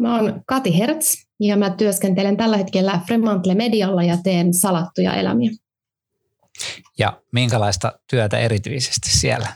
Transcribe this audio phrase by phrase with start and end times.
[0.00, 5.50] Mä oon Kati Hertz ja mä työskentelen tällä hetkellä Fremantle Medialla ja teen salattuja elämiä.
[6.98, 9.48] Ja minkälaista työtä erityisesti siellä?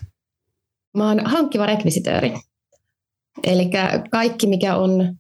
[0.97, 2.33] Mä oon hankkiva rekvisitööri.
[3.43, 3.71] Eli
[4.11, 5.17] kaikki, mikä on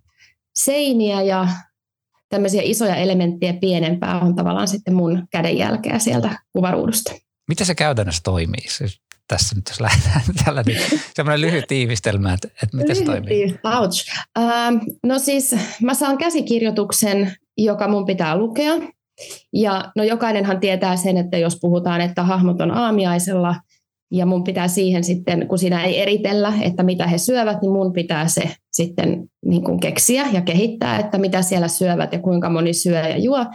[0.54, 1.48] seiniä ja
[2.28, 7.12] tämmöisiä isoja elementtejä pienempää on tavallaan sitten mun kädenjälkeä sieltä kuvaruudusta.
[7.48, 8.68] Miten se käytännössä toimii?
[8.68, 10.80] Siis tässä nyt jos lähdetään tällä niin
[11.14, 13.58] semmoinen lyhyt tiivistelmä, että, että miten se toimii.
[13.80, 14.10] Ouch.
[14.38, 18.74] Uh, no siis mä saan käsikirjoituksen, joka mun pitää lukea.
[19.52, 23.54] Ja no jokainenhan tietää sen, että jos puhutaan, että hahmot on aamiaisella
[24.10, 27.92] ja mun pitää siihen sitten, kun siinä ei eritellä, että mitä he syövät, niin mun
[27.92, 32.72] pitää se sitten niin kuin keksiä ja kehittää, että mitä siellä syövät ja kuinka moni
[32.72, 33.46] syö ja juo.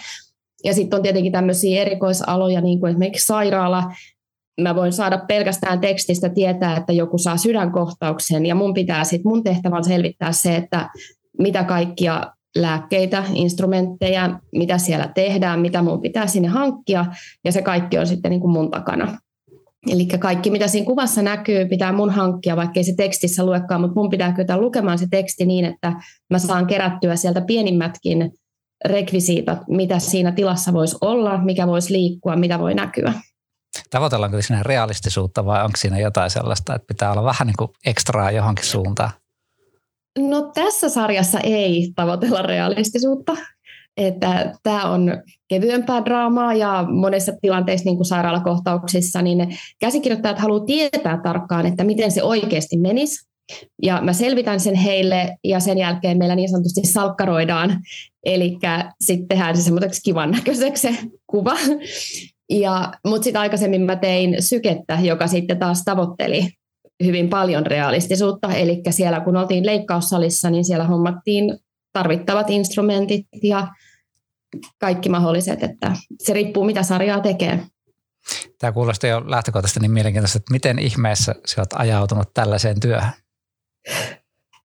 [0.64, 3.84] Ja sitten on tietenkin tämmöisiä erikoisaloja, niin kuin esimerkiksi sairaala.
[4.62, 9.44] Mä voin saada pelkästään tekstistä tietää, että joku saa sydänkohtauksen ja mun pitää sitten, mun
[9.44, 10.90] tehtävä on selvittää se, että
[11.40, 17.06] mitä kaikkia lääkkeitä, instrumentteja, mitä siellä tehdään, mitä mun pitää sinne hankkia,
[17.46, 19.18] ja se kaikki on sitten niin kuin mun takana.
[19.92, 24.10] Eli kaikki, mitä siinä kuvassa näkyy, pitää mun hankkia, vaikkei se tekstissä luekaan, mutta mun
[24.10, 25.94] pitää kyetä lukemaan se teksti niin, että
[26.30, 28.32] mä saan kerättyä sieltä pienimmätkin
[28.86, 33.14] rekvisiitat, mitä siinä tilassa voisi olla, mikä voisi liikkua, mitä voi näkyä.
[33.90, 38.32] Tavoitellaanko siinä realistisuutta vai onko siinä jotain sellaista, että pitää olla vähän niin kuin ekstraa
[38.32, 39.12] johonkin suuntaan?
[40.20, 43.38] No tässä sarjassa ei tavoitella realistisuutta.
[43.98, 51.20] Että tämä on kevyempää draamaa ja monessa tilanteessa niin kuin sairaalakohtauksissa niin käsikirjoittajat haluavat tietää
[51.24, 53.30] tarkkaan, että miten se oikeasti menisi.
[53.84, 57.82] Ja mä selvitän sen heille ja sen jälkeen meillä niin sanotusti salkkaroidaan.
[58.26, 58.58] Eli
[59.02, 61.56] sitten tehdään se semmoiseksi kivan näköiseksi se kuva.
[62.50, 66.50] Ja, mutta sitten aikaisemmin mä tein sykettä, joka sitten taas tavoitteli
[67.04, 68.54] hyvin paljon realistisuutta.
[68.54, 71.60] Eli siellä kun oltiin leikkaussalissa, niin siellä hommattiin
[71.94, 73.68] tarvittavat instrumentit ja
[74.80, 77.64] kaikki mahdolliset, että se riippuu mitä sarjaa tekee.
[78.60, 83.12] Tämä kuulostaa jo lähtökohtaisesti niin mielenkiintoista, että miten ihmeessä sä oot ajautunut tällaiseen työhön?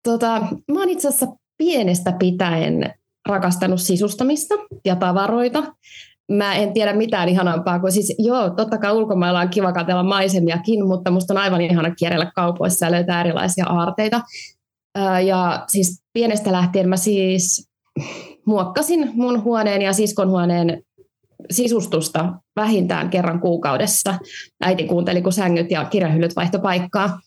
[0.03, 0.39] Tota,
[0.71, 1.27] mä oon itse asiassa
[1.57, 2.93] pienestä pitäen
[3.27, 4.55] rakastanut sisustamista
[4.85, 5.63] ja tavaroita
[6.37, 10.87] mä en tiedä mitään ihanampaa kuin siis, joo, totta kai ulkomailla on kiva katsella maisemiakin,
[10.87, 14.21] mutta musta on aivan ihana kierrellä kaupoissa ja löytää erilaisia aarteita.
[15.25, 17.69] Ja siis pienestä lähtien mä siis
[18.45, 20.83] muokkasin mun huoneen ja siskon huoneen
[21.51, 24.15] sisustusta vähintään kerran kuukaudessa.
[24.61, 27.19] Äiti kuunteli, kun sängyt ja kirjahyllyt vaihto paikkaa.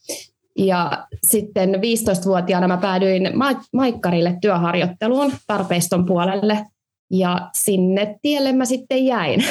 [0.59, 3.31] Ja sitten 15-vuotiaana mä päädyin
[3.73, 6.67] Maikkarille työharjoitteluun tarpeiston puolelle
[7.11, 9.45] ja sinne tielle mä sitten jäin.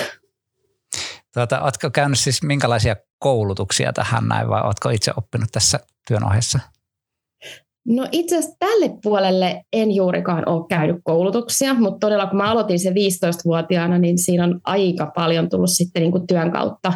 [1.34, 6.60] Tuota, oletko käynyt siis minkälaisia koulutuksia tähän näin vai oletko itse oppinut tässä työn ohessa?
[7.88, 12.80] No itse asiassa tälle puolelle en juurikaan ole käynyt koulutuksia, mutta todella kun mä aloitin
[12.80, 16.94] sen 15-vuotiaana, niin siinä on aika paljon tullut sitten niin kuin työn kautta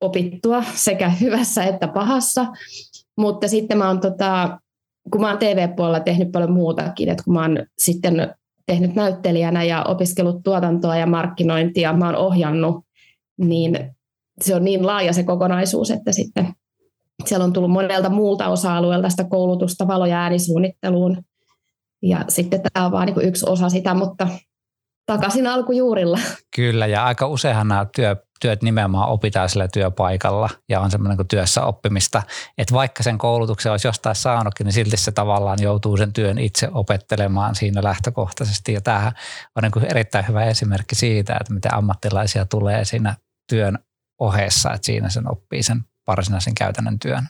[0.00, 2.46] opittua sekä hyvässä että pahassa.
[3.18, 4.58] Mutta sitten mä oon tota,
[5.12, 8.34] kun mä oon TV-puolella tehnyt paljon muutakin, että kun mä oon sitten
[8.68, 12.84] tehnyt näyttelijänä ja opiskellut tuotantoa ja markkinointia, mä oon ohjannut,
[13.38, 13.94] niin
[14.40, 16.52] se on niin laaja se kokonaisuus, että sitten
[17.24, 21.22] siellä on tullut monelta muulta osa-alueelta sitä koulutusta valo- ja äänisuunnitteluun.
[22.02, 24.28] Ja sitten tämä on vain niin yksi osa sitä, mutta
[25.06, 26.18] takaisin alkujuurilla.
[26.56, 31.28] Kyllä, ja aika useinhan nämä työ, työt nimenomaan opitaan sillä työpaikalla ja on semmoinen kuin
[31.28, 32.22] työssä oppimista,
[32.58, 36.68] että vaikka sen koulutuksen olisi jostain saanutkin, niin silti se tavallaan joutuu sen työn itse
[36.72, 38.72] opettelemaan siinä lähtökohtaisesti.
[38.72, 39.12] Ja tämähän
[39.56, 43.16] on niin kuin erittäin hyvä esimerkki siitä, että miten ammattilaisia tulee siinä
[43.48, 43.78] työn
[44.20, 47.28] ohessa, että siinä sen oppii sen varsinaisen käytännön työn.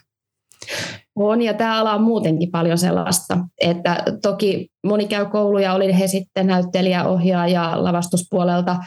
[1.15, 6.07] On, ja tämä ala on muutenkin paljon sellaista, että toki moni käy kouluja, oli he
[6.07, 8.77] sitten näyttelijä, ohjaaja lavastuspuolelta,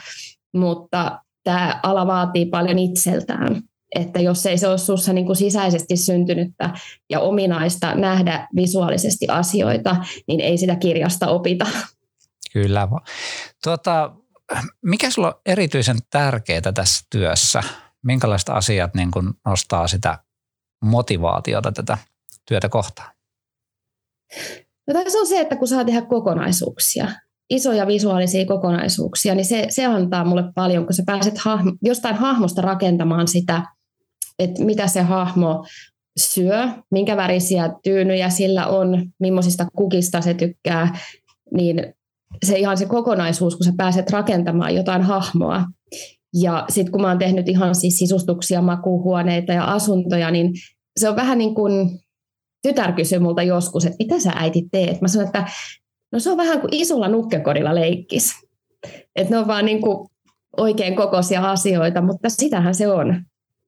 [0.55, 3.61] mutta tämä ala vaatii paljon itseltään.
[3.95, 6.73] Että jos ei se ole sinussa niin kuin sisäisesti syntynyttä
[7.09, 9.95] ja ominaista nähdä visuaalisesti asioita,
[10.27, 11.65] niin ei sitä kirjasta opita.
[12.53, 12.87] Kyllä.
[13.63, 14.15] Tuota,
[14.81, 17.63] mikä sulla on erityisen tärkeää tässä työssä?
[18.03, 20.19] Minkälaiset asiat niin kuin nostaa sitä
[20.83, 21.97] motivaatiota tätä
[22.47, 23.11] työtä kohtaan?
[24.87, 27.07] No tässä on se, että kun saa tehdä kokonaisuuksia,
[27.49, 32.61] isoja visuaalisia kokonaisuuksia, niin se, se antaa mulle paljon, kun sä pääset hahmo, jostain hahmosta
[32.61, 33.63] rakentamaan sitä,
[34.39, 35.65] että mitä se hahmo
[36.19, 40.97] syö, minkä värisiä tyynyjä sillä on, millaisista kukista se tykkää,
[41.53, 41.93] niin
[42.45, 45.65] se ihan se kokonaisuus, kun sä pääset rakentamaan jotain hahmoa.
[46.33, 50.53] Ja sitten kun mä oon tehnyt ihan siis sisustuksia, makuuhuoneita ja asuntoja, niin
[50.99, 51.99] se on vähän niin kuin,
[52.67, 55.01] tytär kysyi multa joskus, että mitä sä äiti teet?
[55.01, 55.45] Mä sanoin, että
[56.13, 58.33] no se on vähän kuin isolla nukkekodilla leikkis.
[59.15, 60.09] Että ne on vaan niin kuin
[60.57, 63.25] oikein kokoisia asioita, mutta sitähän se on.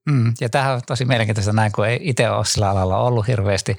[0.10, 3.78] Mm, ja tämähän on tosi mielenkiintoista näin, kun ei itse ole sillä alalla ollut hirveästi,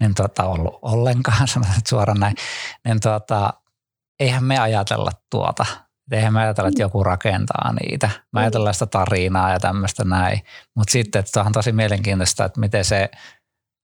[0.00, 2.34] niin tuota, ollut ollenkaan, sanotaan suoraan näin,
[2.84, 3.52] niin tuota,
[4.20, 5.66] eihän me ajatella tuota.
[6.12, 8.06] Eihän me ajatella, että joku rakentaa niitä.
[8.06, 8.42] Me mm.
[8.42, 10.40] ajatellaan sitä tarinaa ja tämmöistä näin.
[10.76, 13.10] Mutta sitten, että on tosi mielenkiintoista, että miten se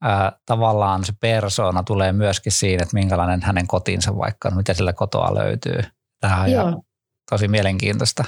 [0.02, 5.34] ää, tavallaan se persona tulee myöskin siinä, että minkälainen hänen kotinsa vaikka, mitä sillä kotoa
[5.34, 5.78] löytyy.
[6.20, 6.82] Tämä on Joo.
[7.31, 8.25] tosi mielenkiintoista.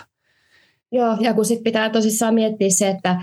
[0.93, 3.23] Joo, ja kun sitten pitää tosissaan miettiä se, että,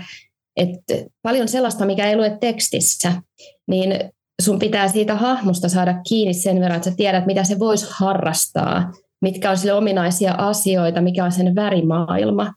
[0.56, 3.12] että paljon sellaista, mikä ei lue tekstissä,
[3.66, 4.10] niin
[4.42, 8.92] sun pitää siitä hahmosta saada kiinni sen verran, että sä tiedät, mitä se voisi harrastaa,
[9.22, 12.52] mitkä on sille ominaisia asioita, mikä on sen värimaailma.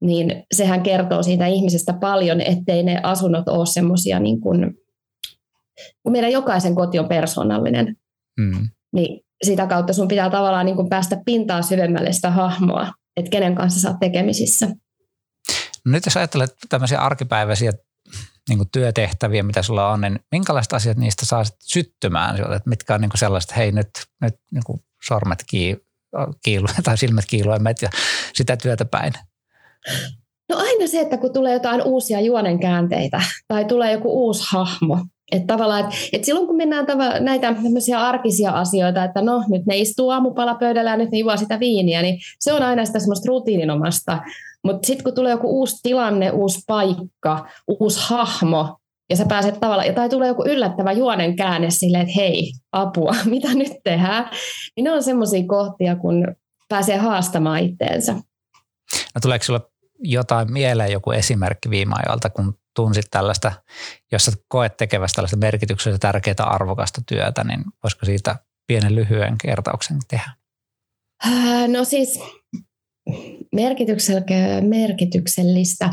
[0.00, 4.74] Niin sehän kertoo siitä ihmisestä paljon, ettei ne asunnot ole semmoisia, niin kuin,
[6.02, 7.96] kun meidän jokaisen koti on persoonallinen,
[8.40, 8.68] mm.
[8.92, 13.54] niin sitä kautta sun pitää tavallaan niin kuin päästä pintaa syvemmälle sitä hahmoa, että kenen
[13.54, 14.66] kanssa sä oot tekemisissä.
[15.86, 17.72] No nyt jos ajattelet tämmöisiä arkipäiväisiä
[18.48, 22.36] niin kuin työtehtäviä, mitä sulla on, niin minkälaiset asiat niistä saa syttymään?
[22.36, 23.90] Että mitkä on niin kuin sellaiset, että hei nyt,
[24.20, 25.44] nyt niin kuin sormet
[26.44, 27.88] kiilu, tai silmät kiiluimet ja
[28.34, 29.12] sitä työtä päin?
[30.48, 35.46] No aina se, että kun tulee jotain uusia juonenkäänteitä tai tulee joku uusi hahmo, että
[35.46, 37.54] tavallaan, että, että silloin kun mennään tava, näitä
[37.98, 42.18] arkisia asioita, että no nyt ne istuu aamupalapöydällä ja nyt ne juo sitä viiniä, niin
[42.38, 44.18] se on aina sitä semmoista rutiininomasta
[44.64, 48.76] mutta sitten kun tulee joku uusi tilanne, uusi paikka, uusi hahmo,
[49.10, 53.54] ja sä pääset tavallaan, tai tulee joku yllättävä juonen käänne silleen, että hei, apua, mitä
[53.54, 54.30] nyt tehdään,
[54.76, 56.36] niin ne on semmoisia kohtia, kun
[56.68, 58.12] pääsee haastamaan itteensä.
[59.14, 59.60] No tuleeko sulla
[60.02, 63.52] jotain mieleen, joku esimerkki viime ajoilta, kun tunsit tällaista,
[64.12, 68.36] jos sä koet tekevästä tällaista merkityksellistä tärkeää arvokasta työtä, niin voisiko siitä
[68.66, 70.30] pienen lyhyen kertauksen tehdä?
[71.68, 72.20] No siis
[74.62, 75.90] merkityksellistä.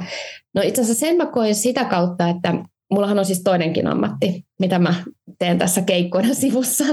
[0.56, 2.54] No itse asiassa sen mä koen sitä kautta, että
[2.92, 5.04] mullahan on siis toinenkin ammatti, mitä mä
[5.40, 6.84] teen tässä keikkoina sivussa.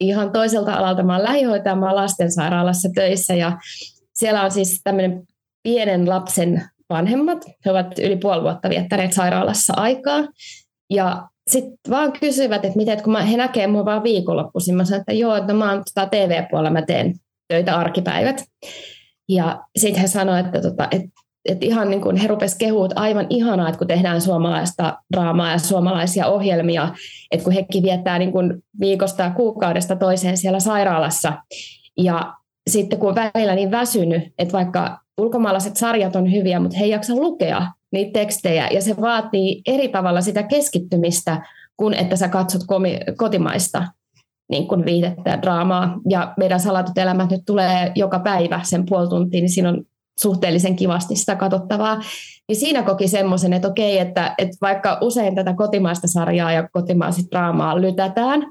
[0.00, 3.58] Ihan toiselta alalta mä oon lähihoitaja, mä oon lastensairaalassa töissä ja
[4.14, 5.22] siellä on siis tämmöinen
[5.62, 7.44] pienen lapsen vanhemmat.
[7.64, 10.28] He ovat yli puoli vuotta viettäneet sairaalassa aikaa.
[10.90, 15.00] Ja sitten vaan kysyivät, että miten, että kun he näkee mua vaan viikonloppuisin, mä sanoin,
[15.00, 17.14] että joo, että mä oon tota TV-puolella, mä teen
[17.48, 18.44] töitä arkipäivät.
[19.28, 21.08] Ja sitten he sanoivat, että, tota, että,
[21.48, 25.52] että ihan niin kuin he rupesivat kehumaan, että aivan ihanaa, että kun tehdään suomalaista draamaa
[25.52, 26.94] ja suomalaisia ohjelmia,
[27.30, 31.32] että kun hekin viettää niin kuin viikosta ja kuukaudesta toiseen siellä sairaalassa.
[31.98, 32.34] Ja
[32.70, 36.90] sitten kun on välillä niin väsynyt, että vaikka ulkomaalaiset sarjat on hyviä, mutta he ei
[36.90, 42.62] jaksa lukea niitä tekstejä, ja se vaatii eri tavalla sitä keskittymistä, kuin että sä katsot
[43.16, 43.84] kotimaista
[44.50, 46.00] niin kuin viihdettä ja draamaa.
[46.08, 49.84] Ja meidän salatut elämät nyt tulee joka päivä sen puoli tuntia, niin siinä on
[50.20, 52.00] suhteellisen kivasti sitä katsottavaa.
[52.48, 57.22] Niin siinä koki semmoisen, että okei, että, että vaikka usein tätä kotimaista sarjaa ja kotimaista
[57.30, 58.42] draamaa lytätään,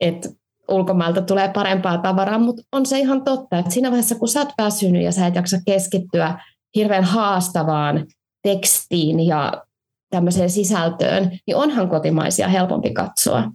[0.00, 0.28] että
[0.68, 4.52] ulkomailta tulee parempaa tavaraa, mutta on se ihan totta, että siinä vaiheessa kun sä oot
[4.58, 6.38] väsynyt ja sä et jaksa keskittyä
[6.74, 8.06] hirveän haastavaan
[8.42, 9.52] tekstiin ja
[10.10, 13.50] tämmöiseen sisältöön, niin onhan kotimaisia helpompi katsoa.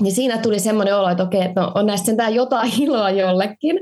[0.00, 3.80] Niin siinä tuli semmoinen olo, että okei, että no, on näistä sentään jotain iloa jollekin.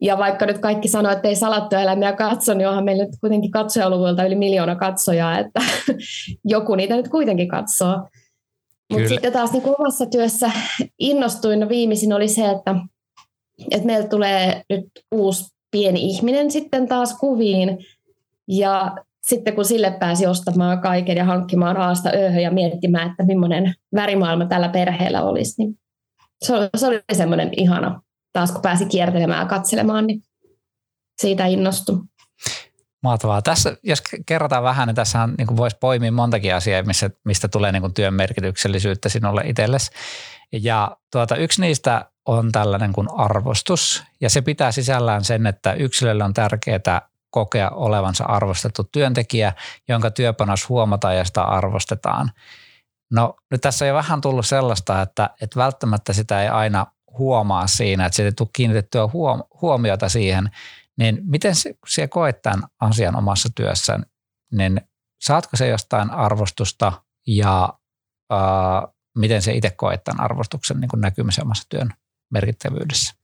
[0.00, 3.50] Ja vaikka nyt kaikki sanoo, että ei salattuja eläimiä katso, niin onhan meillä nyt kuitenkin
[3.50, 5.60] katsojaluvulta yli miljoona katsojaa, että
[6.44, 8.08] joku niitä nyt kuitenkin katsoo.
[8.94, 10.50] Mutta sitten taas niin kuin omassa työssä
[10.98, 12.74] innostuin no viimeisin oli se, että,
[13.70, 17.78] että meillä tulee nyt uusi pieni ihminen sitten taas kuviin.
[18.48, 18.96] Ja
[19.26, 24.46] sitten kun sille pääsi ostamaan kaiken ja hankkimaan aasta ööhön ja miettimään, että millainen värimaailma
[24.46, 25.78] tällä perheellä olisi, niin
[26.44, 28.02] se oli, se oli semmoinen ihana.
[28.32, 30.22] Taas kun pääsi kiertelemään ja katselemaan, niin
[31.20, 31.96] siitä innostui.
[33.04, 33.42] Mahtavaa.
[33.42, 37.80] Tässä, jos kerrotaan vähän, niin tässä niin voisi poimia montakin asiaa, missä, mistä tulee niin
[37.80, 39.90] kuin työn merkityksellisyyttä sinulle itsellesi.
[40.52, 46.24] Ja tuota, yksi niistä on tällainen kuin arvostus, ja se pitää sisällään sen, että yksilölle
[46.24, 49.52] on tärkeää kokea olevansa arvostettu työntekijä,
[49.88, 52.30] jonka työpanos huomataan ja sitä arvostetaan.
[53.10, 56.86] No nyt tässä on jo vähän tullut sellaista, että, että välttämättä sitä ei aina
[57.18, 59.02] huomaa siinä, että se ei tule kiinnitettyä
[59.60, 60.50] huomiota siihen,
[60.98, 64.04] niin miten se, koet tämän asian omassa työssään,
[64.52, 64.80] niin
[65.20, 66.92] saatko se jostain arvostusta
[67.26, 67.68] ja
[68.30, 71.90] ää, miten se itse koet tämän arvostuksen niin näkymisen omassa työn
[72.30, 73.14] merkittävyydessä?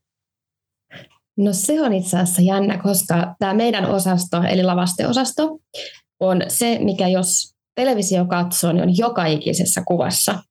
[1.37, 5.59] No se on itse asiassa jännä, koska tämä meidän osasto, eli lavasteosasto,
[6.19, 10.43] on se, mikä jos televisio katsoo, niin on joka ikisessä kuvassa.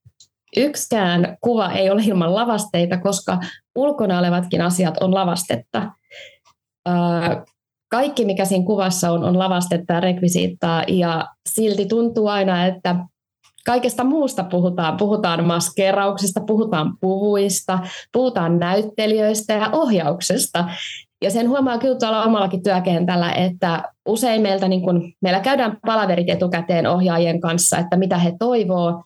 [0.56, 3.38] Yksikään kuva ei ole ilman lavasteita, koska
[3.74, 5.92] ulkona olevatkin asiat on lavastetta.
[7.90, 12.96] Kaikki, mikä siinä kuvassa on, on lavastetta ja rekvisiittaa, ja silti tuntuu aina, että
[13.66, 14.96] kaikesta muusta puhutaan.
[14.96, 17.78] Puhutaan maskeerauksesta, puhutaan puvuista,
[18.12, 20.64] puhutaan näyttelijöistä ja ohjauksesta.
[21.24, 26.30] Ja sen huomaa kyllä tuolla omallakin työkentällä, että usein meiltä, niin kun, meillä käydään palaverit
[26.30, 29.04] etukäteen ohjaajien kanssa, että mitä he toivoo.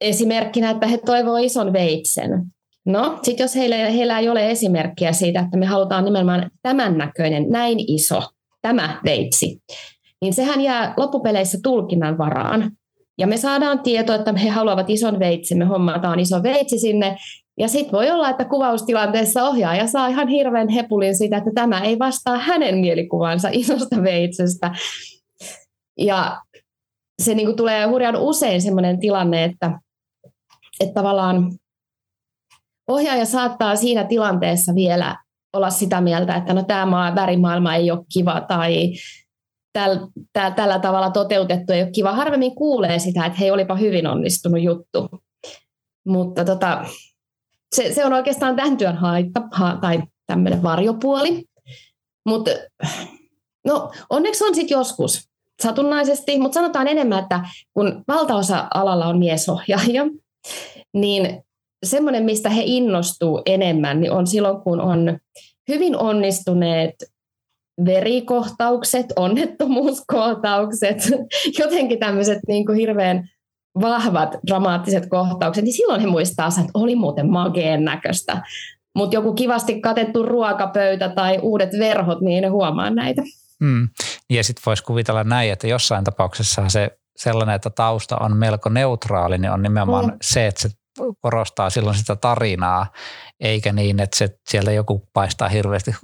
[0.00, 2.55] Esimerkkinä, että he toivoo ison veitsen.
[2.86, 7.48] No, sitten jos heillä, heillä ei ole esimerkkiä siitä, että me halutaan nimenomaan tämän näköinen,
[7.48, 8.22] näin iso,
[8.62, 9.58] tämä veitsi,
[10.20, 12.70] niin sehän jää loppupeleissä tulkinnan varaan.
[13.18, 17.16] Ja me saadaan tieto, että he haluavat ison veitsin, me hommataan iso veitsi sinne,
[17.58, 21.98] ja sitten voi olla, että kuvaustilanteessa ohjaaja saa ihan hirveän hepulin siitä, että tämä ei
[21.98, 24.74] vastaa hänen mielikuvansa isosta veitsestä.
[25.98, 26.40] Ja
[27.22, 29.80] se niin tulee hurjan usein sellainen tilanne, että,
[30.80, 31.52] että tavallaan
[32.88, 35.16] ohjaaja saattaa siinä tilanteessa vielä
[35.52, 38.92] olla sitä mieltä, että no tämä värimaailma ei ole kiva tai
[39.72, 39.98] täl,
[40.32, 42.12] täl, tällä tavalla toteutettu ei ole kiva.
[42.12, 45.08] Harvemmin kuulee sitä, että hei, olipa hyvin onnistunut juttu.
[46.06, 46.84] Mutta tota,
[47.74, 51.44] se, se on oikeastaan tämän työn haitta ha, tai tämmöinen varjopuoli.
[52.26, 52.50] Mutta
[53.66, 55.28] no, onneksi on sitten joskus
[55.62, 57.40] satunnaisesti, mutta sanotaan enemmän, että
[57.74, 60.04] kun valtaosa alalla on miesohjaaja,
[60.94, 61.45] niin
[61.84, 65.18] semmoinen, mistä he innostuu enemmän, niin on silloin, kun on
[65.68, 66.94] hyvin onnistuneet
[67.84, 70.96] verikohtaukset, onnettomuuskohtaukset,
[71.58, 73.28] jotenkin tämmöiset niin kuin hirveän
[73.80, 78.42] vahvat dramaattiset kohtaukset, niin silloin he muistaa, että oli muuten mageen näköistä.
[78.94, 83.22] Mutta joku kivasti katettu ruokapöytä tai uudet verhot, niin ne huomaa näitä.
[83.60, 83.88] Mm.
[84.30, 89.38] Ja sitten voisi kuvitella näin, että jossain tapauksessa se sellainen, että tausta on melko neutraali,
[89.38, 90.16] niin on nimenomaan mm.
[90.22, 90.68] se, että se
[91.20, 92.86] korostaa silloin sitä tarinaa,
[93.40, 95.94] eikä niin, että se, siellä joku paistaa hirveästi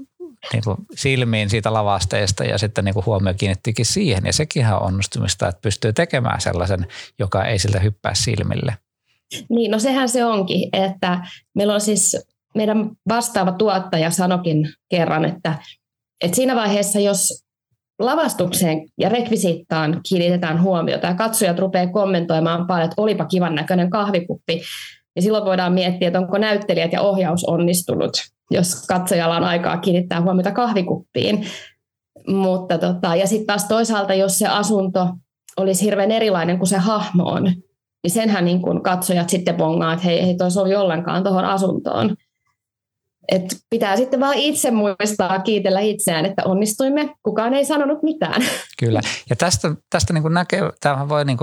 [0.52, 4.26] niin kuin silmiin siitä lavasteesta ja sitten niin kuin huomio kiinnittikin siihen.
[4.26, 6.86] Ja sekin on onnistumista, että pystyy tekemään sellaisen,
[7.18, 8.76] joka ei siltä hyppää silmille.
[9.48, 12.16] Niin, no sehän se onkin, että meillä on siis
[12.54, 15.58] meidän vastaava tuottaja sanokin kerran, että,
[16.24, 17.44] että siinä vaiheessa, jos
[18.06, 24.62] lavastukseen ja rekvisiittaan kiinnitetään huomiota ja katsojat rupeaa kommentoimaan paljon, että olipa kivan näköinen kahvikuppi,
[25.14, 28.12] niin silloin voidaan miettiä, että onko näyttelijät ja ohjaus onnistunut
[28.52, 31.46] jos katsojalla on aikaa kiinnittää huomiota kahvikuppiin.
[32.28, 35.08] Mutta tota, ja sitten taas toisaalta, jos se asunto
[35.56, 37.44] olisi hirveän erilainen kuin se hahmo on,
[38.02, 42.16] niin senhän niin kun katsojat sitten bongaa, että hei, ei toi sovi ollenkaan tuohon asuntoon.
[43.28, 47.14] Et pitää sitten vaan itse muistaa kiitellä itseään, että onnistuimme.
[47.22, 48.42] Kukaan ei sanonut mitään.
[48.80, 49.00] Kyllä.
[49.30, 51.38] Ja tästä, tästä niin näkee, tämähän voi niin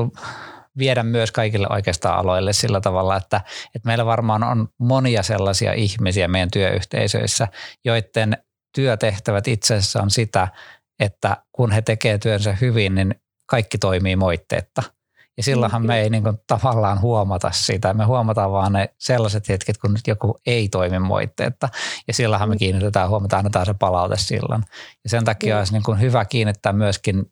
[0.77, 3.41] viedä myös kaikille oikeastaan aloille sillä tavalla, että,
[3.75, 7.48] että meillä varmaan on monia sellaisia ihmisiä meidän työyhteisöissä,
[7.86, 8.38] joiden
[8.75, 10.48] työtehtävät itse asiassa on sitä,
[11.00, 14.83] että kun he tekevät työnsä hyvin, niin kaikki toimii moitteetta.
[15.39, 17.93] Ja silloinhan me ei niin kuin tavallaan huomata sitä.
[17.93, 21.69] Me huomataan vaan ne sellaiset hetket, kun nyt joku ei toimi moitteetta.
[22.08, 22.60] Ja silloinhan me mm.
[22.60, 24.63] kiinnitetään huomata, annetaan se palaute silloin.
[25.03, 27.31] Ja sen takia olisi niin kuin hyvä kiinnittää myöskin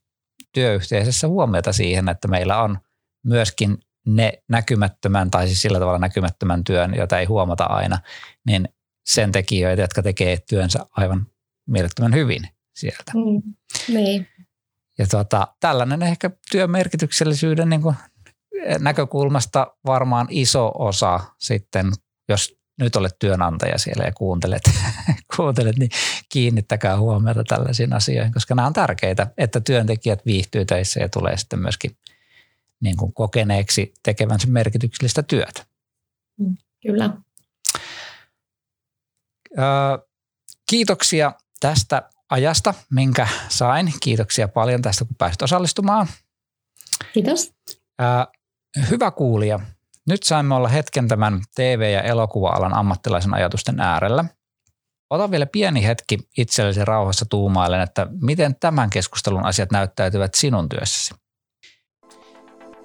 [0.53, 2.77] työyhteisössä huomiota siihen, että meillä on
[3.25, 7.99] myöskin ne näkymättömän tai siis sillä tavalla näkymättömän työn, jota ei huomata aina,
[8.45, 8.69] niin
[9.05, 11.27] sen tekijöitä, jotka tekee työnsä aivan
[11.69, 13.11] mielettömän hyvin sieltä.
[13.15, 13.53] Mm,
[13.93, 14.27] niin.
[14.97, 17.95] Ja tuota, tällainen ehkä työn merkityksellisyyden niin kuin
[18.79, 21.91] näkökulmasta varmaan iso osa sitten,
[22.29, 24.63] jos nyt olet työnantaja siellä ja kuuntelet,
[25.35, 25.91] kuuntelet niin
[26.29, 31.59] kiinnittäkää huomiota tällaisiin asioihin, koska nämä on tärkeitä, että työntekijät viihtyy töissä ja tulee sitten
[31.59, 31.97] myöskin
[32.79, 35.65] niin kuin kokeneeksi tekevänsä merkityksellistä työtä.
[36.39, 37.09] Mm, kyllä.
[40.69, 43.93] Kiitoksia tästä ajasta, minkä sain.
[43.99, 46.07] Kiitoksia paljon tästä, kun pääsit osallistumaan.
[47.13, 47.53] Kiitos.
[48.89, 49.59] Hyvä kuulija.
[50.07, 54.25] Nyt saimme olla hetken tämän TV- ja elokuva-alan ammattilaisen ajatusten äärellä.
[55.09, 61.15] Ota vielä pieni hetki itsellesi rauhassa tuumailen, että miten tämän keskustelun asiat näyttäytyvät sinun työssäsi.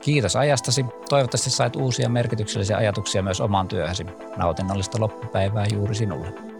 [0.02, 0.84] Kiitos ajastasi.
[1.08, 4.04] Toivottavasti sait uusia merkityksellisiä ajatuksia myös omaan työhösi.
[4.36, 6.51] Nautinnollista loppupäivää juuri sinulle.